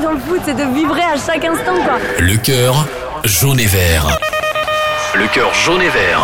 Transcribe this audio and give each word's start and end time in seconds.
dans 0.00 0.12
le 0.12 0.18
foot, 0.18 0.40
c'est 0.44 0.54
de 0.54 0.74
vibrer 0.74 1.02
à 1.02 1.16
chaque 1.16 1.44
instant, 1.44 1.74
quoi. 1.84 1.98
Le 2.18 2.36
cœur 2.36 2.86
jaune 3.24 3.60
et 3.60 3.66
vert. 3.66 4.18
Le 5.14 5.26
cœur 5.28 5.52
jaune 5.52 5.82
et 5.82 5.88
vert. 5.88 6.20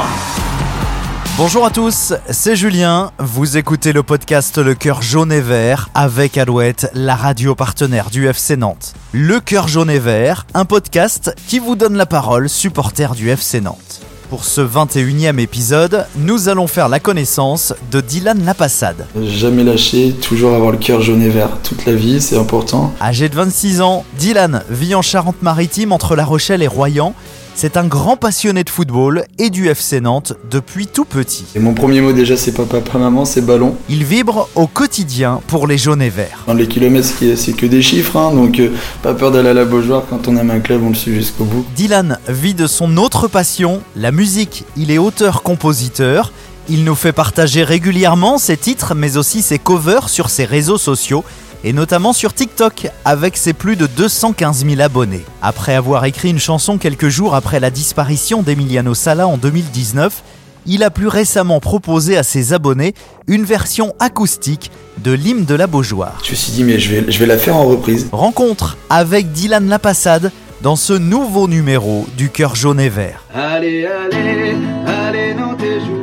Bonjour 1.37 1.67
à 1.67 1.71
tous, 1.71 2.15
c'est 2.31 2.57
Julien. 2.57 3.11
Vous 3.19 3.59
écoutez 3.59 3.93
le 3.93 4.03
podcast 4.03 4.57
Le 4.57 4.75
Cœur 4.75 5.03
Jaune 5.03 5.31
et 5.31 5.43
Vert 5.43 5.91
avec 5.95 6.39
Alouette, 6.39 6.91
la 6.95 7.15
radio 7.15 7.55
partenaire 7.55 8.09
du 8.09 8.27
FC 8.27 8.57
Nantes. 8.57 8.95
Le 9.13 9.41
Cœur 9.41 9.69
Jaune 9.69 9.91
et 9.91 9.99
Vert, 9.99 10.47
un 10.55 10.65
podcast 10.65 11.35
qui 11.47 11.59
vous 11.59 11.77
donne 11.77 11.97
la 11.97 12.07
parole, 12.07 12.49
supporter 12.49 13.15
du 13.15 13.29
FC 13.29 13.61
Nantes. 13.61 14.06
Pour 14.29 14.45
ce 14.45 14.61
21e 14.61 15.39
épisode, 15.39 16.05
nous 16.17 16.49
allons 16.49 16.67
faire 16.67 16.89
la 16.89 16.99
connaissance 16.99 17.73
de 17.93 18.01
Dylan 18.01 18.45
Lapassade. 18.45 19.07
Jamais 19.23 19.63
lâcher, 19.63 20.15
toujours 20.21 20.53
avoir 20.55 20.73
le 20.73 20.79
cœur 20.79 21.01
jaune 21.01 21.23
et 21.23 21.29
vert 21.29 21.59
toute 21.63 21.87
la 21.87 21.93
vie, 21.95 22.21
c'est 22.21 22.37
important. 22.37 22.93
Âgé 23.01 23.29
de 23.29 23.37
26 23.37 23.83
ans, 23.83 24.05
Dylan 24.19 24.65
vit 24.69 24.97
en 24.97 25.03
Charente-Maritime 25.03 25.93
entre 25.93 26.17
La 26.17 26.25
Rochelle 26.25 26.63
et 26.65 26.67
Royan 26.67 27.15
c'est 27.57 27.79
un 27.79 27.87
grand 27.87 28.19
passionné 28.19 28.65
de 28.65 28.69
football 28.69 29.25
et 29.39 29.49
du 29.49 29.69
FC 29.69 30.03
Nantes 30.03 30.35
depuis 30.51 30.87
tout 30.87 31.07
petit. 31.07 31.47
Et 31.55 31.59
mon 31.59 31.73
premier 31.73 32.03
mot 32.03 32.13
déjà 32.13 32.37
c'est 32.37 32.53
papa, 32.53 32.83
pas 32.83 32.99
maman, 32.99 33.25
c'est 33.25 33.41
ballon. 33.41 33.77
Il 33.89 34.05
vibre 34.05 34.51
au 34.55 34.67
quotidien 34.67 35.41
pour 35.47 35.67
les 35.67 35.79
jaunes 35.79 36.03
et 36.03 36.11
verts. 36.11 36.45
Dans 36.47 36.53
les 36.53 36.69
kilomètres 36.69 37.09
c'est 37.37 37.53
que 37.55 37.65
des 37.65 37.81
chiffres, 37.81 38.19
hein, 38.19 38.35
donc 38.35 38.61
euh, 38.61 38.73
pas 39.03 39.15
peur 39.15 39.33
d'aller 39.33 39.49
à 39.49 39.55
la 39.55 39.65
Beaujoire 39.65 40.03
quand 40.09 40.29
on 40.29 40.37
aime 40.37 40.51
un 40.51 40.61
club, 40.61 40.83
on 40.85 40.91
le 40.91 40.95
suit 40.95 41.15
jusqu'au 41.15 41.45
bout. 41.45 41.65
Dylan 41.75 42.19
vit 42.29 42.53
de 42.53 42.67
son 42.67 42.99
autre 42.99 43.27
passion, 43.27 43.81
la 43.97 44.13
musique. 44.13 44.65
Il 44.77 44.91
est 44.91 44.99
auteur-compositeur. 44.99 46.33
Il 46.69 46.83
nous 46.83 46.97
fait 46.97 47.13
partager 47.13 47.63
régulièrement 47.63 48.39
ses 48.39 48.57
titres 48.57 48.95
mais 48.95 49.17
aussi 49.17 49.41
ses 49.41 49.59
covers 49.59 50.09
sur 50.09 50.31
ses 50.31 50.45
réseaux 50.45 50.79
sociaux 50.79 51.25
et 51.63 51.73
notamment 51.73 52.13
sur 52.13 52.35
TikTok 52.35 52.89
avec 53.05 53.37
ses 53.37 53.53
plus 53.53 53.77
de 53.77 53.87
215 53.87 54.67
000 54.67 54.81
abonnés. 54.81 55.25
Après 55.43 55.75
avoir 55.75 56.05
écrit 56.07 56.31
une 56.31 56.41
chanson 56.41 56.77
quelques 56.77 57.09
jours 57.09 57.37
après 57.37 57.61
la 57.61 57.71
disparition 57.71 58.43
d'Emiliano 58.43 58.95
Sala 58.95 59.29
en 59.29 59.37
2019, 59.37 60.23
il 60.67 60.83
a 60.83 60.91
plus 60.91 61.07
récemment 61.07 61.61
proposé 61.61 62.17
à 62.17 62.25
ses 62.25 62.53
abonnés 62.53 62.95
une 63.29 63.45
version 63.45 63.95
acoustique 64.01 64.73
de 64.99 65.13
l'hymne 65.13 65.45
de 65.45 65.55
la 65.55 65.69
Beaujoire. 65.69 66.19
Je 66.25 66.33
me 66.33 66.37
suis 66.37 66.53
dit 66.53 66.65
mais 66.65 66.81
je 66.81 66.91
vais, 66.91 67.13
je 67.13 67.19
vais 67.19 67.27
la 67.27 67.39
faire 67.39 67.57
en 67.57 67.65
reprise. 67.65 68.09
Rencontre 68.11 68.77
avec 68.91 69.31
Dylan 69.31 69.69
Lapassade 69.69 70.33
dans 70.63 70.77
ce 70.77 70.95
nouveau 70.95 71.47
numéro 71.47 72.07
du 72.17 72.29
Cœur 72.31 72.57
jaune 72.57 72.81
et 72.81 72.89
vert. 72.89 73.23
Allez, 73.33 73.87
allez, 73.87 74.57
allez, 74.87 75.35
non 75.35 75.55
t'es 75.55 75.81
joué. 75.81 75.96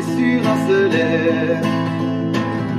Et 0.00 0.02
sur 0.02 0.50
un 0.50 0.68
seul 0.68 0.94
air. 0.94 1.60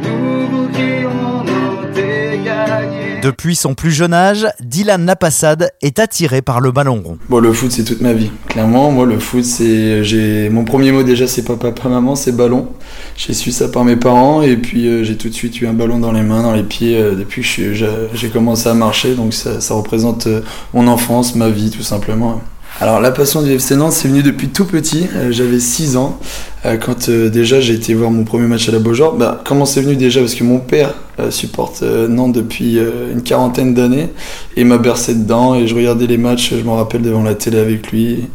Nous 0.04 0.48
vous 0.48 0.68
crions, 0.70 1.44
non 1.46 1.94
t'es 1.94 2.40
gagné. 2.44 3.22
Depuis 3.22 3.56
son 3.56 3.76
plus 3.76 3.92
jeune 3.92 4.14
âge, 4.14 4.48
Dylan 4.62 5.06
Lapassade 5.06 5.72
est 5.82 6.00
attiré 6.00 6.42
par 6.42 6.60
le 6.60 6.72
ballon 6.72 7.02
rond. 7.04 7.18
Bon, 7.30 7.40
le 7.40 7.54
foot, 7.54 7.72
c'est 7.72 7.84
toute 7.84 8.02
ma 8.02 8.14
vie. 8.14 8.32
Clairement, 8.48 8.92
moi, 8.92 9.06
le 9.06 9.20
foot, 9.20 9.44
c'est. 9.44 10.04
J'ai 10.04 10.50
mon 10.50 10.66
premier 10.66 10.92
mot 10.92 11.04
déjà, 11.04 11.28
c'est 11.28 11.44
papa, 11.44 11.72
pas 11.72 11.90
maman, 11.90 12.16
c'est 12.16 12.36
ballon. 12.36 12.70
J'ai 13.16 13.34
su 13.34 13.52
ça 13.52 13.68
par 13.68 13.84
mes 13.84 13.96
parents 13.96 14.42
et 14.42 14.58
puis 14.58 14.88
euh, 14.88 15.04
j'ai 15.04 15.18
tout 15.18 15.30
de 15.30 15.34
suite 15.34 15.62
eu 15.62 15.68
un 15.68 15.74
ballon 15.74 16.00
dans 16.00 16.12
les 16.12 16.24
mains, 16.24 16.42
dans 16.42 16.54
les 16.54 16.64
pieds 16.64 16.98
euh, 16.98 17.16
depuis 17.16 17.44
que 17.44 17.74
j'ai 17.74 17.88
j'ai 18.14 18.30
commencé 18.30 18.68
à 18.68 18.74
marcher. 18.74 19.14
Donc 19.14 19.34
ça, 19.34 19.62
ça 19.62 19.76
représente 19.76 20.26
euh, 20.26 20.42
mon 20.74 20.88
enfance, 20.88 21.36
ma 21.36 21.50
vie, 21.50 21.70
tout 21.70 21.84
simplement. 21.84 22.42
Alors 22.82 23.00
la 23.00 23.12
passion 23.12 23.44
du 23.44 23.52
FC 23.52 23.76
Nantes, 23.76 23.92
c'est 23.92 24.08
venu 24.08 24.24
depuis 24.24 24.50
tout 24.50 24.66
petit. 24.66 25.06
Euh, 25.14 25.32
J'avais 25.32 25.60
6 25.60 25.98
ans 25.98 26.18
euh, 26.66 26.78
quand 26.78 27.10
euh, 27.10 27.30
déjà 27.30 27.62
j'ai 27.62 27.76
été 27.76 27.94
voir 27.94 28.10
mon 28.10 28.24
premier 28.24 28.48
match 28.48 28.68
à 28.70 28.72
la 28.72 28.80
Beaujoire. 28.80 29.14
Bah, 29.14 29.40
comment 29.46 29.68
c'est 29.68 29.82
venu 29.82 29.96
déjà? 29.96 30.20
Parce 30.20 30.34
que 30.34 30.44
mon 30.44 30.58
père 30.58 30.96
supporte 31.30 31.84
Nantes 31.84 32.34
depuis 32.34 32.80
une 32.80 33.22
quarantaine 33.22 33.75
d'années 33.75 34.09
et 34.58 34.64
m'a 34.64 34.80
bercé 34.80 35.14
dedans 35.14 35.53
et 35.53 35.68
je 35.68 35.75
regardais 35.75 36.08
les 36.08 36.18
matchs, 36.18 36.56
je 36.56 36.64
me 36.64 36.72
rappelle 36.72 37.03
devant 37.03 37.22
la 37.22 37.36
télé 37.36 37.59
avec 37.59 37.92
lui 37.92 38.28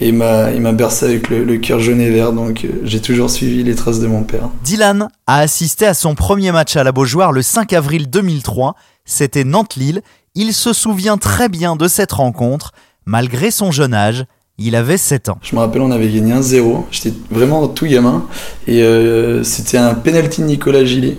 et 0.00 0.08
il 0.08 0.14
m'a 0.14 0.72
bercé 0.72 1.06
avec 1.06 1.28
le, 1.28 1.44
le 1.44 1.58
cœur 1.58 1.78
jaune 1.78 2.00
et 2.00 2.10
vert 2.10 2.32
donc 2.32 2.66
j'ai 2.82 3.00
toujours 3.00 3.30
suivi 3.30 3.62
les 3.62 3.76
traces 3.76 4.00
de 4.00 4.08
mon 4.08 4.24
père. 4.24 4.48
Dylan 4.64 5.08
a 5.28 5.38
assisté 5.38 5.86
à 5.86 5.94
son 5.94 6.16
premier 6.16 6.50
match 6.50 6.74
à 6.74 6.82
la 6.82 6.90
Beaujoire 6.90 7.30
le 7.30 7.42
5 7.42 7.72
avril 7.74 8.10
2003. 8.10 8.74
C'était 9.04 9.44
Nantes-Lille. 9.44 10.02
Il 10.34 10.52
se 10.52 10.72
souvient 10.72 11.18
très 11.18 11.48
bien 11.48 11.76
de 11.76 11.86
cette 11.86 12.10
rencontre. 12.10 12.72
Malgré 13.06 13.50
son 13.50 13.70
jeune 13.70 13.94
âge, 13.94 14.24
il 14.58 14.76
avait 14.76 14.96
7 14.96 15.28
ans. 15.30 15.38
Je 15.42 15.54
me 15.56 15.60
rappelle 15.60 15.80
on 15.82 15.90
avait 15.90 16.08
gagné 16.08 16.34
1-0, 16.34 16.84
j'étais 16.90 17.12
vraiment 17.30 17.66
tout 17.68 17.86
gamin 17.86 18.24
et 18.66 18.82
euh, 18.82 19.42
c'était 19.42 19.78
un 19.78 19.94
penalty 19.94 20.42
de 20.42 20.46
Nicolas 20.46 20.84
Gillet. 20.84 21.18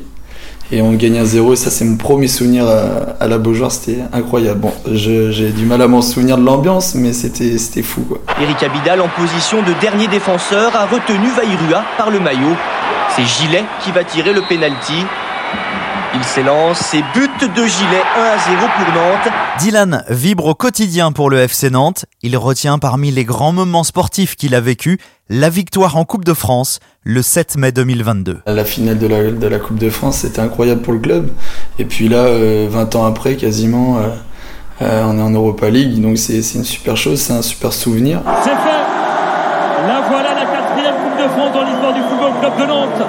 Et 0.71 0.81
on 0.81 0.93
gagne 0.93 1.21
1-0 1.21 1.53
et 1.53 1.55
ça 1.55 1.69
c'est 1.69 1.83
mon 1.85 1.97
premier 1.97 2.27
souvenir 2.27 2.65
à, 2.65 3.15
à 3.19 3.27
la 3.27 3.37
Beaujoire, 3.37 3.71
c'était 3.71 3.97
incroyable. 4.13 4.61
Bon, 4.61 4.71
je- 4.91 5.29
j'ai 5.31 5.49
du 5.51 5.65
mal 5.65 5.81
à 5.81 5.87
m'en 5.87 6.01
souvenir 6.01 6.37
de 6.37 6.43
l'ambiance 6.43 6.95
mais 6.95 7.11
c'était 7.13 7.57
c'était 7.57 7.81
fou 7.83 8.01
quoi. 8.01 8.19
Eric 8.41 8.63
Abidal 8.63 9.01
en 9.01 9.09
position 9.09 9.61
de 9.61 9.73
dernier 9.81 10.07
défenseur 10.07 10.75
a 10.75 10.85
retenu 10.85 11.27
Vairua 11.35 11.83
par 11.97 12.09
le 12.11 12.19
maillot. 12.19 12.55
C'est 13.15 13.25
Gilet 13.25 13.63
qui 13.83 13.91
va 13.91 14.03
tirer 14.03 14.31
le 14.33 14.41
penalty. 14.47 15.05
Il 16.15 16.23
s'élance 16.23 16.93
et 16.93 17.03
but 17.15 17.41
de 17.41 17.65
Gilet 17.65 18.03
1 18.15 18.21
à 18.21 18.37
0 18.37 18.67
pour 18.77 18.93
Nantes. 18.93 19.33
Dylan 19.59 20.03
vibre 20.09 20.45
au 20.45 20.53
quotidien 20.53 21.11
pour 21.11 21.31
le 21.31 21.39
FC 21.39 21.71
Nantes. 21.71 22.05
Il 22.21 22.37
retient 22.37 22.77
parmi 22.77 23.09
les 23.09 23.23
grands 23.25 23.51
moments 23.51 23.83
sportifs 23.83 24.35
qu'il 24.35 24.53
a 24.53 24.61
vécu 24.61 24.99
la 25.29 25.49
victoire 25.49 25.97
en 25.97 26.05
Coupe 26.05 26.23
de 26.23 26.35
France 26.35 26.79
le 27.03 27.23
7 27.23 27.57
mai 27.57 27.71
2022. 27.71 28.41
La 28.45 28.63
finale 28.63 28.99
de 28.99 29.07
la, 29.07 29.31
de 29.31 29.47
la 29.47 29.57
Coupe 29.57 29.79
de 29.79 29.89
France, 29.89 30.17
c'était 30.17 30.39
incroyable 30.39 30.81
pour 30.81 30.93
le 30.93 30.99
club. 30.99 31.31
Et 31.79 31.85
puis 31.85 32.09
là, 32.09 32.17
euh, 32.17 32.67
20 32.69 32.95
ans 32.95 33.05
après, 33.05 33.35
quasiment, 33.35 33.97
euh, 33.97 34.09
euh, 34.83 35.03
on 35.07 35.17
est 35.17 35.21
en 35.21 35.31
Europa 35.31 35.67
League, 35.71 35.99
donc 35.99 36.19
c'est 36.19 36.41
une 36.53 36.63
super 36.63 36.95
chose, 36.95 37.19
c'est 37.21 37.33
un 37.33 37.41
super 37.41 37.73
souvenir. 37.73 38.21
C'est 38.43 38.49
fait 38.49 39.87
La 39.87 40.01
voilà 40.07 40.35
la 40.35 40.45
quatrième 40.45 40.95
Coupe 40.95 41.23
de 41.23 41.29
France 41.29 41.53
dans 41.53 41.63
l'histoire 41.63 41.93
du 41.93 42.01
Football 42.01 42.31
Club 42.39 42.59
de 42.59 42.65
Nantes 42.67 43.07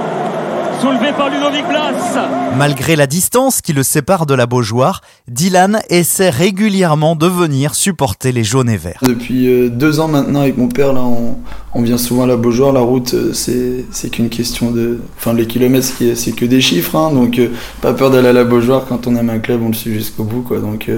Soulevée 0.95 1.13
par 1.17 1.29
Ludovic 1.29 1.67
Blas 1.69 2.29
Malgré 2.57 2.95
la 2.95 3.07
distance 3.07 3.61
qui 3.61 3.73
le 3.73 3.83
sépare 3.83 4.27
de 4.27 4.35
la 4.35 4.47
Beaujoire, 4.47 5.01
Dylan 5.29 5.81
essaie 5.89 6.31
régulièrement 6.31 7.17
de 7.17 7.27
venir 7.27 7.75
supporter 7.75 8.31
les 8.31 8.45
jaunes 8.45 8.69
et 8.69 8.77
verts. 8.77 9.01
Depuis 9.03 9.49
euh, 9.49 9.69
deux 9.71 9.99
ans 9.99 10.07
maintenant, 10.07 10.43
avec 10.43 10.57
mon 10.57 10.69
père, 10.69 10.93
là, 10.93 11.01
on, 11.03 11.39
on 11.75 11.83
vient 11.83 11.99
souvent 11.99 12.25
à 12.25 12.27
la 12.27 12.37
Beaujoire. 12.37 12.73
La 12.73 12.81
route, 12.81 13.15
euh, 13.15 13.33
c'est 13.33 13.85
c'est 13.91 14.09
qu'une 14.09 14.29
question 14.29 14.71
de. 14.71 15.01
Enfin, 15.17 15.33
les 15.33 15.47
kilomètres, 15.47 15.87
c'est 16.15 16.33
que 16.33 16.45
des 16.45 16.61
chiffres, 16.61 16.95
hein, 16.97 17.13
donc 17.13 17.39
euh, 17.39 17.49
pas 17.81 17.93
peur 17.93 18.11
d'aller 18.11 18.29
à 18.29 18.33
la 18.33 18.45
Beaujoire. 18.45 18.85
Quand 18.89 19.07
on 19.09 19.17
aime 19.17 19.31
un 19.31 19.41
club, 19.41 19.63
on 19.65 19.69
le 19.69 19.75
suit 19.75 19.95
jusqu'au 19.95 20.23
bout, 20.25 20.43
quoi. 20.43 20.61
Donc, 20.61 20.89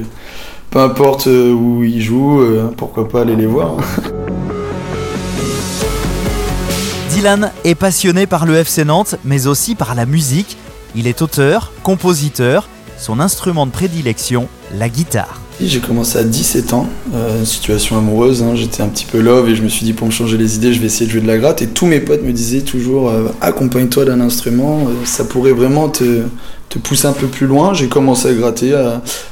peu 0.71 0.79
importe 0.79 1.27
où 1.27 1.85
ils 1.85 2.03
jouent, 2.03 2.43
pourquoi 2.77 3.09
pas 3.09 3.23
aller 3.23 3.37
les 3.37 3.47
voir. 3.47 3.77
Dylan 7.17 7.51
est 7.65 7.75
passionné 7.75 8.27
par 8.27 8.45
le 8.45 8.57
FC 8.57 8.85
Nantes, 8.85 9.15
mais 9.25 9.47
aussi 9.47 9.75
par 9.75 9.95
la 9.95 10.05
musique. 10.05 10.59
Il 10.95 11.07
est 11.07 11.23
auteur, 11.23 11.73
compositeur, 11.83 12.69
son 12.99 13.21
instrument 13.21 13.65
de 13.65 13.71
prédilection, 13.71 14.49
la 14.75 14.91
guitare. 14.91 15.41
J'ai 15.59 15.81
commencé 15.81 16.19
à 16.19 16.25
17 16.25 16.75
ans, 16.75 16.87
euh, 17.15 17.43
situation 17.47 17.97
amoureuse, 17.97 18.43
hein, 18.43 18.55
j'étais 18.55 18.83
un 18.83 18.89
petit 18.89 19.07
peu 19.07 19.19
love 19.23 19.49
et 19.49 19.57
je 19.57 19.63
me 19.63 19.71
suis 19.71 19.87
dit 19.87 19.95
pour 19.95 20.07
me 20.07 20.13
changer 20.13 20.37
les 20.37 20.57
idées 20.57 20.75
je 20.75 20.81
vais 20.81 20.87
essayer 20.87 21.07
de 21.07 21.11
jouer 21.11 21.23
de 21.23 21.27
la 21.27 21.39
gratte 21.39 21.63
et 21.63 21.69
tous 21.69 21.87
mes 21.87 22.01
potes 22.01 22.23
me 22.23 22.33
disaient 22.33 22.61
toujours 22.61 23.09
euh, 23.09 23.29
accompagne-toi 23.41 24.05
d'un 24.05 24.21
instrument, 24.21 24.81
euh, 24.81 25.07
ça 25.07 25.25
pourrait 25.25 25.53
vraiment 25.53 25.89
te, 25.89 26.25
te 26.69 26.79
pousser 26.79 27.07
un 27.07 27.13
peu 27.13 27.27
plus 27.27 27.47
loin. 27.47 27.75
J'ai 27.75 27.89
commencé 27.89 28.29
à 28.29 28.35
gratter, 28.35 28.75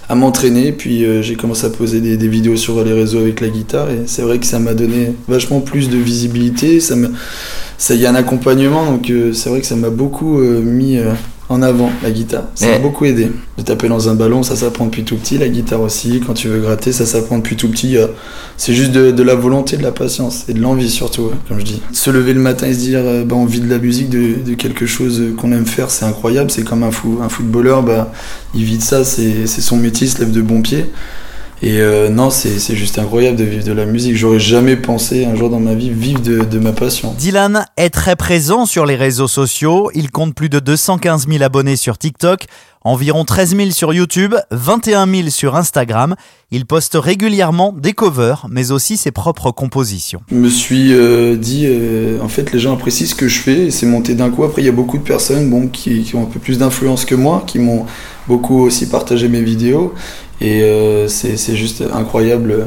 à, 0.09 0.15
m'entraîner 0.15 0.73
puis 0.73 1.05
euh, 1.05 1.23
j'ai 1.23 1.35
commencé 1.35 1.67
à 1.67 1.71
poser 1.71 2.01
des, 2.01 2.29
vidéos 2.29 2.57
sur 2.57 2.83
les 2.85 2.93
réseaux 2.93 3.19
avec 3.19 3.41
la 3.41 3.49
guitare 3.49 3.91
et 3.91 4.03
c'est 4.07 4.23
vrai 4.23 4.39
que 4.39 4.47
ça 4.47 4.59
m'a 4.59 4.75
donné 4.75 5.15
vachement 5.29 5.61
plus 5.61 5.89
de 5.89 5.97
visibilité, 5.97 6.81
ça 6.81 7.95
y 7.95 8.07
a 8.07 8.11
un 8.11 8.15
accompagnement 8.15 8.87
donc 8.87 9.11
euh, 9.11 9.33
c'est 9.33 9.51
vrai 9.51 9.61
que 9.61 9.67
ça 9.67 9.77
m'a 9.77 9.91
beaucoup 9.91 10.41
euh, 10.41 10.61
mis 10.61 10.99
en 11.55 11.63
avant 11.63 11.91
la 12.03 12.11
guitare. 12.11 12.45
Ça 12.55 12.67
m'a 12.67 12.73
Ouais. 12.73 12.79
beaucoup 12.81 13.05
aidé. 13.05 13.31
De 13.57 13.63
taper 13.63 13.89
dans 13.89 14.09
un 14.09 14.15
ballon, 14.15 14.43
ça 14.43 14.57
s'apprend 14.57 14.87
depuis 14.87 15.05
tout 15.05 15.17
petit. 15.17 15.39
La 15.39 15.49
guitare 15.49 15.81
aussi, 15.81 16.21
quand 16.27 16.35
tu 16.35 16.49
veux 16.49 16.61
gratter, 16.61 16.91
ça 16.93 17.07
s'apprend 17.07 17.39
depuis 17.39 17.57
tout 17.57 17.69
petit. 17.69 17.97
Euh, 17.97 18.09
C'est 18.57 18.75
juste 18.75 18.93
de, 18.93 19.11
de 19.11 19.23
la 19.23 19.35
volonté, 19.35 19.77
de 19.77 19.83
la 19.83 19.91
patience 19.93 20.45
et 20.49 20.53
de 20.55 20.61
l'envie 20.61 20.91
surtout, 20.91 21.31
hein, 21.33 21.39
comme 21.49 21.59
je 21.61 21.65
dis. 21.65 21.83
Se 21.93 22.11
lever 22.11 22.33
le 22.35 22.41
matin 22.41 22.67
et 22.67 22.75
se 22.75 22.79
dire, 22.81 23.01
euh, 23.03 23.25
bah, 23.25 23.35
on 23.37 23.47
vit 23.47 23.61
de 23.61 23.69
la 23.69 23.79
musique, 23.79 24.11
de, 24.11 24.35
de 24.45 24.55
quelque 24.55 24.87
chose 24.87 25.23
qu'on 25.37 25.51
aime 25.53 25.67
faire, 25.67 25.91
c'est 25.91 26.05
incroyable. 26.05 26.51
C'est 26.51 26.63
comme 26.65 26.83
un, 26.83 26.91
fou, 26.91 27.19
un 27.23 27.29
footballeur, 27.29 27.83
bah, 27.83 28.13
il 28.55 28.65
vit 28.65 28.79
de 28.79 28.83
ça, 28.83 29.05
c'est 29.05 29.47
c'est 29.47 29.61
son 29.61 29.77
métier, 29.77 30.07
il 30.07 30.11
se 30.11 30.19
lève 30.19 30.31
de 30.33 30.43
bon 30.43 30.61
pied. 30.63 30.87
Et 31.63 31.81
euh, 31.81 32.09
non, 32.09 32.31
c'est 32.31 32.75
juste 32.75 32.99
incroyable 32.99 33.37
de 33.37 33.45
vivre 33.45 33.65
de 33.65 33.73
la 33.73 33.87
musique. 33.87 34.17
J'aurais 34.17 34.41
jamais 34.41 34.77
pensé 34.77 35.25
un 35.25 35.35
jour 35.35 35.51
dans 35.51 35.61
ma 35.61 35.75
vie 35.75 35.91
vivre 35.91 36.21
de, 36.21 36.45
de, 36.45 36.59
ma 36.59 36.73
passion. 36.73 37.15
Dylan 37.17 37.65
est 37.77 37.91
très 37.91 38.17
présent 38.17 38.67
sur 38.67 38.87
les 38.87 38.97
réseaux 38.97 39.29
sociaux. 39.29 39.91
Il 39.95 40.11
compte 40.11 40.35
plus 40.35 40.49
de 40.49 40.59
215 40.59 41.27
000 41.29 41.43
abonnés 41.43 41.77
sur 41.77 41.97
TikTok, 41.97 42.47
environ 42.83 43.25
13 43.25 43.57
000 43.57 43.71
sur 43.71 43.95
YouTube, 43.95 44.35
21 44.51 45.07
000 45.11 45.31
sur 45.31 45.57
Instagram. 45.57 46.17
Il 46.51 46.67
poste 46.67 46.97
régulièrement 47.01 47.73
des 47.73 47.93
covers, 47.95 48.47
mais 48.51 48.71
aussi 48.71 48.97
ses 48.97 49.11
propres 49.11 49.51
compositions. 49.51 50.21
Je 50.31 50.37
me 50.37 50.49
suis 50.49 50.93
euh, 50.93 51.37
dit, 51.37 51.65
euh, 51.67 52.21
en 52.21 52.29
fait, 52.29 52.53
les 52.53 52.59
gens 52.59 52.75
apprécient 52.75 53.07
ce 53.07 53.15
que 53.15 53.29
je 53.29 53.41
fais 53.41 53.71
c'est 53.71 53.87
monté 53.87 54.15
d'un 54.15 54.31
coup. 54.31 54.45
Après, 54.45 54.61
il 54.61 54.67
y 54.67 54.69
a 54.69 54.73
beaucoup 54.73 54.99
de 54.99 55.03
personnes 55.03 55.49
bon, 55.49 55.69
qui, 55.69 56.03
qui 56.03 56.15
ont 56.15 56.25
un 56.25 56.31
peu 56.31 56.41
plus 56.41 56.59
d'influence 56.59 57.05
que 57.05 57.15
moi, 57.15 57.43
qui 57.47 57.59
m'ont 57.59 57.87
beaucoup 58.29 58.61
aussi 58.61 58.89
partagé 58.89 59.29
mes 59.29 59.43
vidéos. 59.43 59.95
Et 60.41 60.63
euh, 60.63 61.09
c'est 61.09 61.57
juste 61.57 61.83
incroyable 61.93 62.67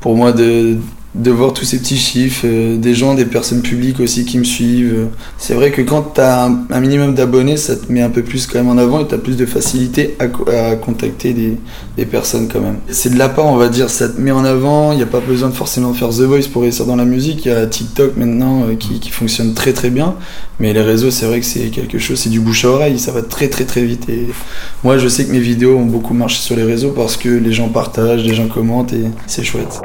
pour 0.00 0.16
moi 0.16 0.32
de, 0.32 0.78
de 1.14 1.30
voir 1.30 1.52
tous 1.52 1.66
ces 1.66 1.78
petits 1.78 1.98
chiffres, 1.98 2.46
euh, 2.46 2.78
des 2.78 2.94
gens, 2.94 3.14
des 3.14 3.26
personnes 3.26 3.60
publiques 3.60 4.00
aussi 4.00 4.24
qui 4.24 4.38
me 4.38 4.44
suivent. 4.44 5.08
C'est 5.36 5.52
vrai 5.52 5.70
que 5.70 5.82
quand 5.82 6.14
tu 6.14 6.20
as 6.22 6.44
un, 6.46 6.80
minimum 6.80 7.14
d'abonnés, 7.14 7.58
ça 7.58 7.76
te 7.76 7.92
met 7.92 8.00
un 8.00 8.08
peu 8.08 8.22
plus 8.22 8.46
quand 8.46 8.58
même 8.58 8.70
en 8.70 8.78
avant 8.78 9.00
et 9.00 9.06
tu 9.06 9.14
as 9.14 9.18
plus 9.18 9.36
de 9.36 9.44
facilité 9.44 10.16
à, 10.18 10.28
contacter 10.76 11.34
des, 11.34 11.58
des, 11.98 12.06
personnes 12.06 12.48
quand 12.50 12.60
même. 12.60 12.78
C'est 12.88 13.12
de 13.12 13.18
la 13.18 13.28
part, 13.28 13.44
on 13.46 13.56
va 13.56 13.68
dire, 13.68 13.90
ça 13.90 14.08
te 14.08 14.18
met 14.18 14.30
en 14.30 14.44
avant, 14.44 14.92
il 14.92 14.96
n'y 14.96 15.02
a 15.02 15.06
pas 15.06 15.20
besoin 15.20 15.50
de 15.50 15.54
forcément 15.54 15.92
faire 15.92 16.08
The 16.08 16.22
Voice 16.22 16.48
pour 16.50 16.62
réussir 16.62 16.86
dans 16.86 16.96
la 16.96 17.04
musique, 17.04 17.44
il 17.44 17.48
y 17.48 17.54
a 17.54 17.66
TikTok 17.66 18.16
maintenant 18.16 18.62
euh, 18.62 18.74
qui, 18.74 18.98
qui, 18.98 19.10
fonctionne 19.10 19.52
très 19.52 19.74
très 19.74 19.90
bien, 19.90 20.14
mais 20.60 20.72
les 20.72 20.80
réseaux, 20.80 21.10
c'est 21.10 21.26
vrai 21.26 21.40
que 21.40 21.46
c'est 21.46 21.68
quelque 21.68 21.98
chose, 21.98 22.18
c'est 22.18 22.30
du 22.30 22.40
bouche 22.40 22.64
à 22.64 22.68
oreille, 22.68 22.98
ça 22.98 23.12
va 23.12 23.20
très 23.20 23.48
très 23.48 23.64
très 23.64 23.84
vite. 23.84 24.08
Et 24.08 24.28
moi, 24.82 24.96
je 24.96 25.08
sais 25.08 25.26
que 25.26 25.32
mes 25.32 25.40
vidéos 25.40 25.76
ont 25.76 25.84
beaucoup 25.84 26.14
marché 26.14 26.38
sur 26.38 26.56
les 26.56 26.64
réseaux 26.64 26.92
parce 26.92 27.18
que 27.18 27.28
les 27.28 27.52
gens 27.52 27.68
partagent, 27.68 28.24
les 28.24 28.34
gens 28.34 28.48
commentent 28.48 28.94
et 28.94 29.04
c'est 29.26 29.44
chouette. 29.44 29.82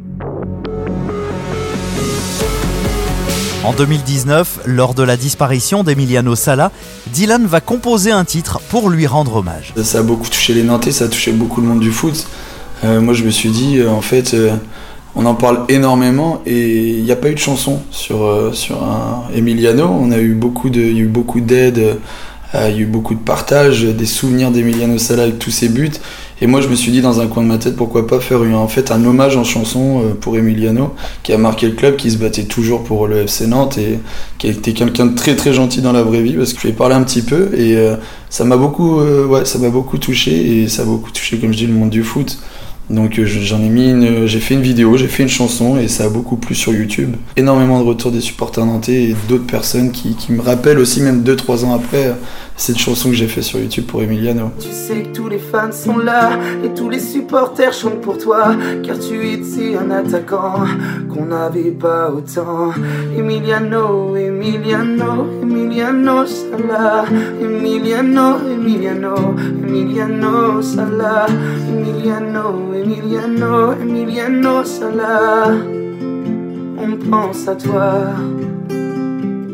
En 3.67 3.73
2019, 3.73 4.61
lors 4.65 4.93
de 4.93 5.03
la 5.03 5.17
disparition 5.17 5.83
d'Emiliano 5.83 6.35
Sala, 6.35 6.71
Dylan 7.07 7.45
va 7.45 7.59
composer 7.59 8.11
un 8.11 8.23
titre 8.23 8.61
pour 8.69 8.89
lui 8.89 9.07
rendre 9.07 9.35
hommage. 9.35 9.73
Ça 9.83 9.99
a 9.99 10.03
beaucoup 10.03 10.29
touché 10.29 10.53
les 10.53 10.63
Nantais, 10.63 10.93
ça 10.93 11.03
a 11.03 11.07
touché 11.09 11.33
beaucoup 11.33 11.59
le 11.59 11.67
monde 11.67 11.81
du 11.81 11.91
foot. 11.91 12.27
Euh, 12.85 13.01
moi 13.01 13.13
je 13.13 13.25
me 13.25 13.29
suis 13.29 13.49
dit, 13.49 13.79
euh, 13.79 13.89
en 13.89 13.99
fait, 13.99 14.33
euh, 14.33 14.55
on 15.17 15.25
en 15.25 15.35
parle 15.35 15.65
énormément 15.67 16.41
et 16.45 16.91
il 16.91 17.03
n'y 17.03 17.11
a 17.11 17.17
pas 17.17 17.27
eu 17.27 17.33
de 17.33 17.39
chanson 17.39 17.81
sur, 17.91 18.51
sur 18.53 18.77
Emiliano. 19.35 19.83
On 19.83 20.11
a 20.13 20.19
eu 20.19 20.33
beaucoup 20.33 20.69
de, 20.69 20.79
il 20.79 20.95
y 20.95 21.01
a 21.01 21.03
eu 21.03 21.07
beaucoup 21.07 21.41
d'aide, 21.41 21.97
il 22.53 22.59
y 22.59 22.63
a 22.63 22.77
eu 22.77 22.85
beaucoup 22.85 23.15
de 23.15 23.19
partage, 23.19 23.83
des 23.83 24.05
souvenirs 24.05 24.51
d'Emiliano 24.51 24.97
Sala 24.97 25.23
avec 25.23 25.39
tous 25.39 25.51
ses 25.51 25.67
buts. 25.67 25.91
Et 26.39 26.45
moi, 26.45 26.61
je 26.61 26.67
me 26.67 26.75
suis 26.75 26.91
dit 26.91 27.01
dans 27.01 27.19
un 27.19 27.27
coin 27.27 27.41
de 27.41 27.47
ma 27.47 27.57
tête, 27.57 27.75
pourquoi 27.75 28.05
pas 28.05 28.19
faire 28.19 28.41
en 28.41 28.67
fait 28.67 28.91
un 28.91 29.03
hommage 29.03 29.35
en 29.37 29.43
chanson 29.43 30.03
euh, 30.03 30.13
pour 30.13 30.37
Emiliano, 30.37 30.93
qui 31.23 31.33
a 31.33 31.37
marqué 31.37 31.67
le 31.67 31.73
club, 31.73 31.95
qui 31.95 32.11
se 32.11 32.17
battait 32.17 32.43
toujours 32.43 32.83
pour 32.83 33.07
le 33.07 33.23
FC 33.23 33.47
Nantes 33.47 33.79
et 33.79 33.99
qui 34.37 34.47
était 34.47 34.73
quelqu'un 34.73 35.07
de 35.07 35.15
très 35.15 35.35
très 35.35 35.51
gentil 35.51 35.81
dans 35.81 35.93
la 35.93 36.03
vraie 36.03 36.21
vie, 36.21 36.33
parce 36.33 36.53
que 36.53 36.59
je 36.59 36.67
lui 36.67 36.73
ai 36.73 36.77
parlé 36.77 36.93
un 36.93 37.03
petit 37.03 37.23
peu 37.23 37.49
et 37.57 37.75
euh, 37.75 37.95
ça 38.29 38.45
m'a 38.45 38.55
beaucoup, 38.55 38.99
euh, 38.99 39.25
ouais, 39.25 39.45
ça 39.45 39.57
m'a 39.57 39.69
beaucoup 39.69 39.97
touché 39.97 40.61
et 40.61 40.67
ça 40.67 40.83
a 40.83 40.85
beaucoup 40.85 41.09
touché, 41.09 41.39
comme 41.39 41.51
je 41.51 41.57
dis, 41.57 41.67
le 41.67 41.73
monde 41.73 41.89
du 41.89 42.03
foot. 42.03 42.37
Donc 42.89 43.19
j'en 43.21 43.61
ai 43.61 43.69
mis 43.69 43.89
une, 43.89 44.27
j'ai 44.27 44.39
fait 44.39 44.53
une 44.53 44.61
vidéo, 44.61 44.95
j'ai 44.95 45.07
fait 45.07 45.23
une 45.23 45.29
chanson 45.29 45.77
et 45.77 45.89
ça 45.89 46.05
a 46.05 46.09
beaucoup 46.09 46.37
plu 46.37 46.55
sur 46.55 46.73
YouTube. 46.73 47.15
Énormément 47.35 47.81
de 47.81 47.85
retours 47.85 48.11
des 48.11 48.21
supporters 48.21 48.65
nantais 48.65 49.03
et 49.03 49.15
d'autres 49.27 49.45
personnes 49.45 49.91
qui, 49.91 50.15
qui, 50.15 50.31
me 50.31 50.41
rappellent 50.41 50.79
aussi 50.79 51.01
même 51.01 51.23
2-3 51.23 51.65
ans 51.65 51.75
après 51.75 52.15
cette 52.55 52.77
chanson 52.77 53.09
que 53.09 53.15
j'ai 53.15 53.27
fait 53.27 53.41
sur 53.41 53.59
YouTube 53.59 53.85
pour 53.85 54.01
Emiliano. 54.01 54.51
Tu 54.59 54.69
sais 54.71 55.03
que 55.03 55.15
tous 55.15 55.27
les 55.27 55.37
fans 55.37 55.71
sont 55.71 55.97
là 55.97 56.39
et 56.63 56.69
tous 56.69 56.89
les 56.89 56.99
supporters 56.99 57.73
chantent 57.73 58.01
pour 58.01 58.17
toi 58.17 58.55
car 58.83 58.97
tu 58.97 59.27
étais 59.27 59.75
un 59.75 59.91
attaquant 59.91 60.65
qu'on 61.13 61.25
n'avait 61.25 61.71
pas 61.71 62.09
autant. 62.09 62.71
Emiliano, 63.17 64.15
Emiliano, 64.15 65.27
Emiliano 65.41 66.25
Salah, 66.25 67.05
Emiliano, 67.41 68.37
Emiliano, 68.49 69.35
Emiliano 69.61 70.61
Salah, 70.61 71.27
Emiliano, 71.69 72.76
Emiliano, 72.77 73.73
Emiliano 73.73 74.63
Salah. 74.63 75.51
On 76.77 77.09
pense 77.09 77.47
à 77.47 77.55
toi. 77.55 78.13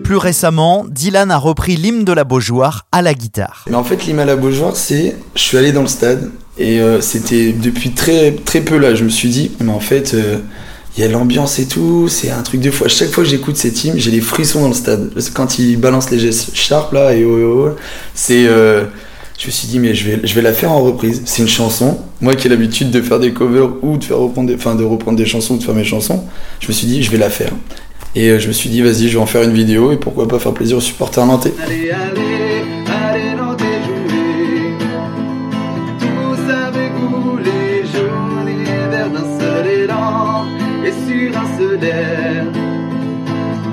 Plus 0.04 0.18
récemment, 0.18 0.86
Dylan 0.90 1.31
a 1.31 1.38
repris 1.38 1.78
l'hymne 1.78 2.04
de 2.04 2.12
la 2.12 2.25
Beaujoire 2.25 2.86
à 2.92 3.02
la 3.02 3.14
guitare. 3.14 3.64
Mais 3.70 3.75
en 3.75 3.84
fait, 3.86 4.06
l'hymne 4.06 4.20
à 4.20 4.25
la 4.25 4.36
Beaujoire, 4.36 4.75
c'est. 4.75 5.16
Je 5.36 5.42
suis 5.42 5.58
allé 5.58 5.72
dans 5.72 5.84
le 5.84 5.88
stade 5.88 6.31
et 6.58 6.81
euh, 6.81 7.00
c'était 7.00 7.54
depuis 7.54 7.92
très, 7.92 8.34
très 8.34 8.60
peu 8.60 8.78
là. 8.78 8.94
Je 8.94 9.06
me 9.06 9.10
suis 9.10 9.30
dit, 9.30 9.52
mais 9.62 9.72
en 9.72 9.80
fait. 9.80 10.14
Euh, 10.14 10.40
il 10.96 11.02
y 11.02 11.08
a 11.08 11.10
l'ambiance 11.10 11.58
et 11.58 11.68
tout, 11.68 12.08
c'est 12.08 12.30
un 12.30 12.44
truc 12.44 12.62
de 12.62 12.70
fou. 12.70 12.88
chaque 12.88 13.10
fois 13.10 13.24
que 13.24 13.30
j'écoute 13.31 13.58
cette 13.58 13.84
hymne, 13.84 13.98
j'ai 13.98 14.12
des 14.12 14.22
frissons 14.22 14.62
dans 14.62 14.68
le 14.68 14.75
stade. 14.75 15.10
Quand 15.34 15.58
ils 15.58 15.75
balancent 15.75 16.12
les 16.12 16.20
gestes 16.20 16.54
sharp 16.54 16.94
là 16.94 17.16
et 17.16 17.25
oh, 17.25 17.36
oh, 17.36 17.70
oh 17.72 17.75
c'est. 18.14 18.46
Euh, 18.46 18.86
je 19.44 19.48
me 19.50 19.51
suis 19.51 19.68
dit, 19.68 19.80
mais 19.80 19.94
je 19.94 20.10
vais, 20.10 20.19
je 20.24 20.34
vais 20.36 20.42
la 20.42 20.54
faire 20.54 20.72
en 20.72 20.81
reprise. 20.81 21.22
C'est 21.25 21.42
une 21.42 21.50
chanson. 21.50 21.98
Moi 22.22 22.34
qui 22.36 22.48
ai 22.48 22.50
l'habitude 22.50 22.92
de 22.92 23.01
faire 23.01 23.19
des 23.19 23.34
covers 23.34 23.72
ou 23.81 23.98
de, 23.98 24.04
faire 24.06 24.18
reprendre 24.18 24.48
des, 24.48 24.56
enfin, 24.56 24.74
de 24.74 24.86
reprendre 24.86 25.18
des 25.18 25.25
chansons, 25.25 25.57
de 25.57 25.63
faire 25.63 25.75
mes 25.75 25.84
chansons, 25.84 26.24
je 26.62 26.69
me 26.69 26.72
suis 26.72 26.88
dit, 26.88 27.04
je 27.04 27.12
vais 27.12 27.18
la 27.18 27.30
faire. 27.30 27.51
Et 28.16 28.30
euh, 28.30 28.40
je 28.40 28.48
me 28.48 28.54
suis 28.54 28.69
dit, 28.69 28.81
vas-y, 28.81 29.10
je 29.10 29.18
vais 29.18 29.22
en 29.22 29.25
faire 29.25 29.44
une 29.44 29.51
vidéo 29.51 29.92
et 29.92 29.98
pourquoi 29.98 30.30
pas 30.30 30.40
faire 30.40 30.54
plaisir 30.54 30.78
aux 30.78 30.81
supporters 30.81 31.25
nantais. 31.25 31.54
Allez. 31.62 31.92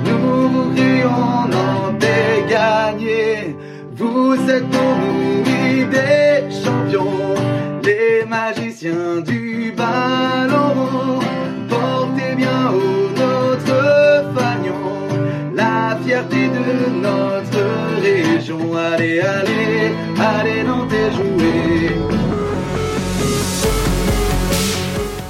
Nous 0.05 0.17
vous. 0.17 0.61
Vous 4.01 4.49
êtes 4.49 4.63
magiciens 8.81 9.21
du 9.21 9.73
ballon. 9.75 11.19
Portez 11.69 12.35
bien 12.35 12.71
haut 12.73 13.13
fierté 16.03 16.47
de 16.47 16.89
notre 17.01 18.01
région. 18.01 18.75
Allez, 18.75 19.19
allez, 19.19 19.93
allez, 20.19 20.63
Nantes 20.63 20.91
jouer. 21.15 21.30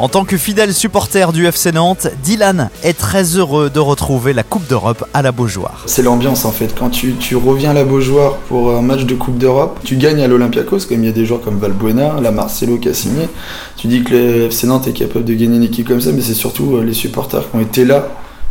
En 0.01 0.09
tant 0.09 0.25
que 0.25 0.35
fidèle 0.35 0.73
supporter 0.73 1.31
du 1.31 1.45
FC 1.45 1.71
Nantes, 1.71 2.07
Dylan 2.23 2.71
est 2.83 2.97
très 2.97 3.37
heureux 3.37 3.69
de 3.69 3.79
retrouver 3.79 4.33
la 4.33 4.41
Coupe 4.41 4.67
d'Europe 4.67 5.05
à 5.13 5.21
la 5.21 5.31
Beaujoire. 5.31 5.83
C'est 5.85 6.01
l'ambiance 6.01 6.43
en 6.43 6.51
fait. 6.51 6.73
Quand 6.75 6.89
tu, 6.89 7.13
tu, 7.13 7.35
reviens 7.35 7.69
à 7.69 7.73
la 7.73 7.83
Beaujoire 7.83 8.37
pour 8.49 8.75
un 8.75 8.81
match 8.81 9.03
de 9.03 9.13
Coupe 9.13 9.37
d'Europe, 9.37 9.79
tu 9.83 9.97
gagnes 9.97 10.23
à 10.23 10.27
l'Olympiakos, 10.27 10.87
comme 10.89 11.03
il 11.03 11.05
y 11.05 11.09
a 11.09 11.11
des 11.11 11.27
joueurs 11.27 11.41
comme 11.41 11.59
Valbuena, 11.59 12.19
la 12.19 12.31
Marcelo 12.31 12.79
qui 12.79 12.89
a 12.89 12.95
signé. 12.95 13.29
Tu 13.77 13.85
dis 13.85 14.03
que 14.03 14.11
le 14.11 14.45
FC 14.45 14.65
Nantes 14.65 14.87
est 14.87 14.93
capable 14.93 15.23
de 15.23 15.35
gagner 15.35 15.57
une 15.57 15.63
équipe 15.63 15.87
comme 15.87 16.01
ça, 16.01 16.11
mais 16.11 16.21
c'est 16.21 16.33
surtout 16.33 16.77
euh, 16.77 16.83
les 16.83 16.93
supporters 16.93 17.47
qui 17.47 17.55
ont 17.55 17.61
été 17.61 17.85
là 17.85 18.07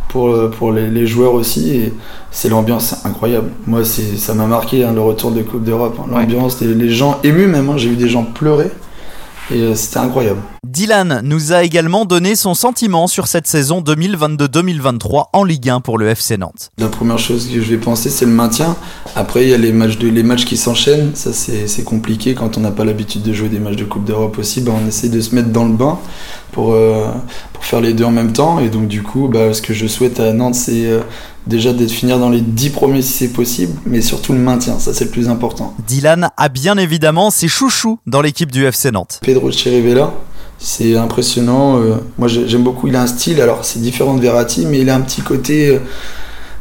pour, 0.07 0.29
euh, 0.29 0.49
pour 0.57 0.71
les, 0.71 1.05
joueurs 1.05 1.33
aussi. 1.33 1.75
Et 1.75 1.93
c'est 2.31 2.47
l'ambiance 2.47 3.03
incroyable. 3.03 3.49
Moi, 3.67 3.81
ça 3.83 4.33
m'a 4.35 4.47
marqué 4.47 4.85
hein, 4.85 4.93
le 4.93 5.01
retour 5.01 5.31
de 5.31 5.41
Coupe 5.41 5.65
d'Europe. 5.65 5.99
Hein. 5.99 6.11
L'ambiance, 6.13 6.61
les, 6.61 6.89
gens 6.91 7.19
émus 7.25 7.47
même. 7.47 7.69
Hein. 7.69 7.75
J'ai 7.75 7.89
vu 7.89 7.97
des 7.97 8.07
gens 8.07 8.23
pleurer. 8.23 8.71
Et 9.53 9.61
euh, 9.61 9.75
c'était 9.75 9.99
incroyable. 9.99 10.39
Dylan 10.65 11.21
nous 11.23 11.51
a 11.51 11.63
également 11.63 12.05
donné 12.05 12.35
son 12.35 12.53
sentiment 12.53 13.07
sur 13.07 13.27
cette 13.27 13.47
saison 13.47 13.81
2022-2023 13.81 15.25
en 15.33 15.43
Ligue 15.43 15.69
1 15.69 15.81
pour 15.81 15.97
le 15.97 16.07
FC 16.07 16.37
Nantes. 16.37 16.71
La 16.77 16.87
première 16.87 17.19
chose 17.19 17.49
que 17.49 17.61
je 17.61 17.69
vais 17.69 17.77
penser, 17.77 18.09
c'est 18.09 18.25
le 18.25 18.31
maintien. 18.31 18.77
Après, 19.15 19.43
il 19.43 19.49
y 19.49 19.53
a 19.53 19.57
les 19.57 19.73
matchs, 19.73 19.97
de, 19.97 20.07
les 20.07 20.23
matchs 20.23 20.45
qui 20.45 20.55
s'enchaînent. 20.55 21.11
Ça, 21.15 21.33
c'est 21.33 21.83
compliqué 21.83 22.33
quand 22.33 22.57
on 22.57 22.61
n'a 22.61 22.71
pas 22.71 22.85
l'habitude 22.85 23.23
de 23.23 23.33
jouer 23.33 23.49
des 23.49 23.59
matchs 23.59 23.75
de 23.75 23.83
Coupe 23.83 24.05
d'Europe 24.05 24.37
aussi. 24.37 24.61
Bah, 24.61 24.71
on 24.81 24.87
essaie 24.87 25.09
de 25.09 25.19
se 25.19 25.35
mettre 25.35 25.49
dans 25.49 25.65
le 25.65 25.73
bain 25.73 25.99
pour, 26.53 26.73
euh, 26.73 27.07
pour 27.51 27.65
faire 27.65 27.81
les 27.81 27.93
deux 27.93 28.05
en 28.05 28.11
même 28.11 28.31
temps. 28.31 28.59
Et 28.59 28.69
donc, 28.69 28.87
du 28.87 29.03
coup, 29.03 29.27
bah, 29.27 29.53
ce 29.53 29.61
que 29.61 29.73
je 29.73 29.87
souhaite 29.87 30.21
à 30.21 30.31
Nantes, 30.31 30.55
c'est 30.55 30.85
euh, 30.85 31.01
déjà 31.47 31.73
d'être 31.73 31.91
finir 31.91 32.19
dans 32.19 32.29
les 32.29 32.41
10 32.41 32.69
premiers 32.69 33.01
si 33.01 33.13
c'est 33.13 33.33
possible, 33.33 33.73
mais 33.85 34.01
surtout 34.01 34.33
le 34.33 34.39
maintien. 34.39 34.79
Ça, 34.79 34.93
c'est 34.93 35.05
le 35.05 35.11
plus 35.11 35.29
important. 35.29 35.73
Dylan 35.87 36.29
a 36.37 36.49
bien 36.49 36.77
évidemment 36.77 37.29
ses 37.29 37.47
chouchous 37.47 37.99
dans 38.05 38.21
l'équipe 38.21 38.51
du 38.51 38.65
FC 38.65 38.91
Nantes. 38.91 39.19
Pedro 39.21 39.51
Chirivella 39.51 40.13
c'est 40.61 40.95
impressionnant. 40.95 41.79
Euh, 41.79 41.95
moi, 42.19 42.27
j'aime 42.27 42.63
beaucoup. 42.63 42.87
Il 42.87 42.95
a 42.95 43.01
un 43.01 43.07
style. 43.07 43.41
Alors, 43.41 43.65
c'est 43.65 43.81
différent 43.81 44.13
de 44.13 44.21
Verratti, 44.21 44.65
mais 44.67 44.79
il 44.79 44.89
a 44.89 44.95
un 44.95 45.01
petit 45.01 45.21
côté. 45.21 45.69
Euh, 45.69 45.79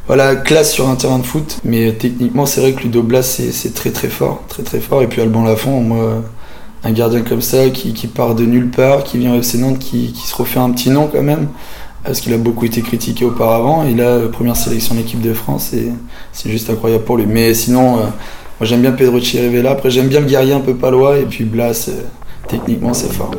voilà, 0.06 0.34
classe 0.34 0.72
sur 0.72 0.88
un 0.88 0.96
terrain 0.96 1.18
de 1.18 1.26
foot. 1.26 1.58
Mais 1.64 1.92
techniquement, 1.92 2.46
c'est 2.46 2.62
vrai 2.62 2.72
que 2.72 2.80
Ludo 2.80 3.02
Blas, 3.02 3.22
c'est 3.22 3.74
très 3.74 3.90
très 3.90 4.08
fort. 4.08 4.42
Très 4.48 4.62
très 4.62 4.80
fort. 4.80 5.02
Et 5.02 5.06
puis 5.06 5.20
Alban 5.20 5.44
Lafont, 5.44 5.82
moi, 5.82 6.22
un 6.82 6.92
gardien 6.92 7.20
comme 7.20 7.42
ça, 7.42 7.68
qui, 7.68 7.92
part 8.06 8.34
de 8.34 8.44
nulle 8.44 8.70
part, 8.70 9.04
qui 9.04 9.18
vient 9.18 9.34
au 9.34 9.38
FC 9.38 9.58
Nantes, 9.58 9.78
qui, 9.78 10.14
se 10.16 10.34
refait 10.34 10.58
un 10.58 10.70
petit 10.70 10.90
nom 10.90 11.08
quand 11.12 11.22
même. 11.22 11.48
Parce 12.04 12.20
qu'il 12.20 12.32
a 12.32 12.38
beaucoup 12.38 12.64
été 12.64 12.82
critiqué 12.82 13.24
auparavant. 13.24 13.84
Et 13.84 13.94
là, 13.94 14.20
première 14.32 14.56
sélection 14.56 14.94
de 14.94 15.00
l'équipe 15.00 15.20
de 15.20 15.34
France, 15.34 15.74
c'est 16.32 16.50
juste 16.50 16.70
incroyable 16.70 17.04
pour 17.04 17.16
lui. 17.16 17.26
Mais 17.26 17.54
sinon, 17.54 17.98
euh, 17.98 18.02
moi 18.58 18.62
j'aime 18.62 18.80
bien 18.80 18.92
Pedro 18.92 19.20
Chirivella. 19.20 19.72
Après, 19.72 19.90
j'aime 19.90 20.08
bien 20.08 20.20
le 20.20 20.26
guerrier 20.26 20.52
un 20.52 20.60
peu 20.60 20.74
palois. 20.74 21.18
Et 21.18 21.24
puis 21.24 21.44
Blas, 21.44 21.90
techniquement, 22.48 22.94
c'est 22.94 23.12
fort. 23.12 23.32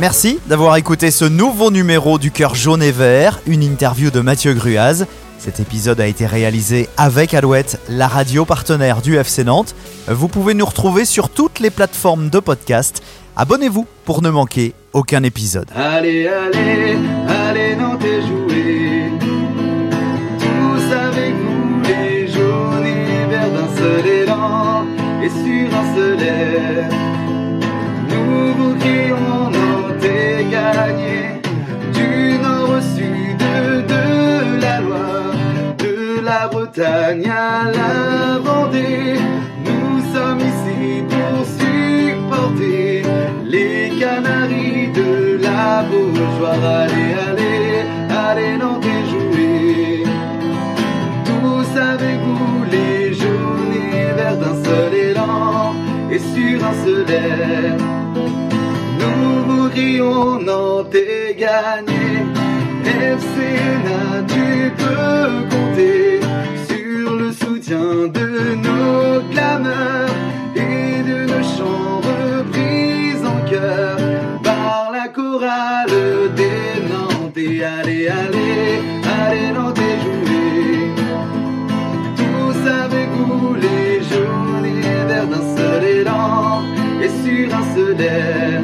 Merci 0.00 0.38
d'avoir 0.46 0.76
écouté 0.76 1.10
ce 1.10 1.26
nouveau 1.26 1.70
numéro 1.70 2.18
du 2.18 2.30
Cœur 2.30 2.54
jaune 2.54 2.82
et 2.82 2.90
vert, 2.90 3.38
une 3.46 3.62
interview 3.62 4.10
de 4.10 4.20
Mathieu 4.20 4.54
Gruaz. 4.54 5.04
Cet 5.38 5.60
épisode 5.60 6.00
a 6.00 6.06
été 6.06 6.26
réalisé 6.26 6.88
avec 6.96 7.34
Alouette, 7.34 7.78
la 7.88 8.08
radio 8.08 8.44
partenaire 8.44 9.00
du 9.00 9.16
FC 9.16 9.44
Nantes. 9.44 9.74
Vous 10.06 10.28
pouvez 10.28 10.52
nous 10.52 10.66
retrouver 10.66 11.04
sur 11.06 11.28
toutes 11.30 11.60
les 11.60 11.70
plateformes 11.70 12.30
de 12.30 12.40
podcast. 12.40 13.02
Abonnez-vous 13.36 13.86
pour 14.04 14.22
ne 14.22 14.30
manquer 14.30 14.74
aucun 14.92 15.22
épisode. 15.22 15.68
Allez, 15.74 16.26
allez, 16.26 16.98
allez, 17.28 17.76
Nantes 17.76 18.04
et 18.04 18.20
jouer. 18.22 19.12
Tous 20.38 20.94
avec 20.94 21.34
nous, 21.34 21.80
les 21.88 22.28
jaunes 22.28 22.84
et 22.84 23.30
verts 23.30 23.50
d'un 23.50 23.76
seul 23.76 24.06
élan 24.06 24.84
et 25.22 25.28
sur 25.28 25.78
un 25.78 25.94
seul 25.94 26.22
air. 26.22 26.88
Nous 28.08 28.52
vous 28.54 28.74
crions 28.78 29.50
Nantes 29.50 30.04
et 30.04 30.44
gagné 30.50 31.40
du 31.94 32.38
nord 32.42 32.70
au 32.70 32.80
sud, 32.80 33.38
de 33.38 34.60
la 34.60 34.80
Loire, 34.80 35.34
de 35.78 36.20
la 36.24 36.48
Bretagne 36.48 37.30
à 37.30 37.70
la 37.70 38.19
Beaujoire. 46.50 46.80
Allez, 46.80 47.14
allez, 47.28 47.84
allez, 48.10 48.58
et 48.58 49.02
jouer. 49.10 50.04
Tous 51.24 51.78
avec 51.78 52.18
vous, 52.20 52.64
les 52.70 53.14
jaunes 53.14 53.74
et 53.74 54.12
verts 54.16 54.36
d'un 54.36 54.64
seul 54.64 54.94
élan 54.94 55.74
et 56.10 56.18
sur 56.18 56.64
un 56.64 56.74
seul 56.84 57.10
air. 57.10 57.76
Nous 59.00 59.44
vous 59.48 59.68
crions 59.70 60.40
Nantes, 60.40 60.96
tu 64.26 64.72
peux 64.76 65.46
compter 65.50 66.20
sur 66.68 67.14
le 67.14 67.32
soutien 67.32 68.08
de 68.18 68.54
nos 68.56 69.20
clameurs 69.32 70.09
chorale 75.50 76.34
des 76.34 76.80
Nantais. 76.90 77.64
Allez, 77.64 78.08
allez, 78.08 78.80
allez, 79.18 79.52
Nantais, 79.52 79.96
jouer. 80.02 80.90
Tous 82.16 82.68
avec 82.68 83.08
vous, 83.10 83.54
les 83.54 84.00
et 84.78 85.06
verts 85.08 85.26
d'un 85.26 85.56
seul 85.56 85.84
élan 85.84 86.62
et 87.02 87.08
sur 87.08 87.54
un 87.54 87.74
seul 87.74 88.00
air. 88.00 88.62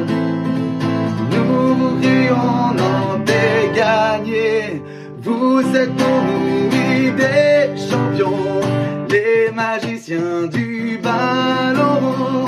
Nous 1.31 1.75
vous 1.75 1.99
crions 2.01 2.73
Nantes 2.79 3.29
et 3.29 3.75
gagné. 3.75 4.81
Vous 5.21 5.61
êtes 5.75 5.95
pour 5.95 6.23
nous 6.23 6.69
des 7.17 7.75
champions, 7.89 8.61
les 9.09 9.51
magiciens 9.53 10.47
du 10.51 10.99
ballon. 11.01 12.45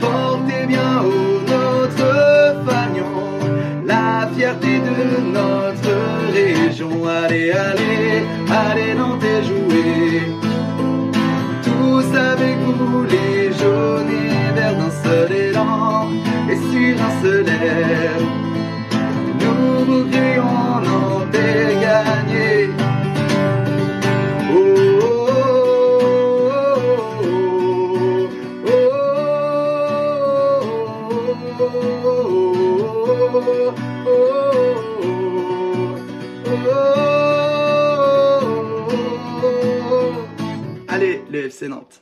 Portez 0.00 0.66
bien 0.66 1.02
haut 1.04 1.31
fierté 4.36 4.80
de 4.80 5.20
notre 5.38 5.94
région. 6.32 7.06
Allez, 7.06 7.50
allez, 7.50 8.24
allez, 8.50 8.94
Nantes 8.94 9.24
et 9.24 9.42
jouer. 9.44 10.22
Tous 11.62 12.16
avec 12.16 12.56
vous, 12.58 13.04
les 13.04 13.52
jaunes 13.52 14.10
et 14.10 14.54
verts 14.54 14.76
d'un 14.76 14.90
seul 15.04 15.32
élan 15.32 16.08
et 16.50 16.56
sur 16.56 17.02
un 17.08 17.22
seul 17.22 17.48
air. 17.48 18.16
Nous 19.40 19.84
vous 19.84 20.04
Nantes. 41.60 42.00